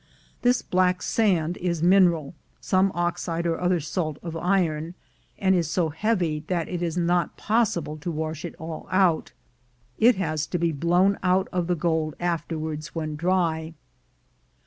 This 0.41 0.63
black 0.63 1.03
sand 1.03 1.57
is 1.57 1.83
mineral 1.83 2.33
(some 2.59 2.91
oxide 2.95 3.45
or 3.45 3.61
other 3.61 3.79
salt 3.79 4.17
of 4.23 4.35
iron), 4.35 4.95
and 5.37 5.53
is 5.53 5.69
so 5.69 5.89
heavy 5.89 6.43
that 6.47 6.67
it 6.67 6.81
is 6.81 6.97
not 6.97 7.37
possible 7.37 7.97
to 7.97 8.09
wash 8.09 8.43
it 8.43 8.55
all 8.57 8.87
out; 8.89 9.31
it 9.99 10.15
has 10.15 10.47
to. 10.47 10.57
Jbe 10.57 10.79
blown 10.79 11.19
out 11.21 11.47
of 11.51 11.67
the 11.67 11.75
gold 11.75 12.15
afterwards 12.19 12.95
when 12.95 13.15
dry. 13.15 13.75